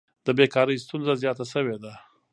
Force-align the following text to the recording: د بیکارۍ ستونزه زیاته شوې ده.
د 0.25 0.27
بیکارۍ 0.37 0.77
ستونزه 0.85 1.13
زیاته 1.21 1.45
شوې 1.53 1.77
ده. 1.83 1.93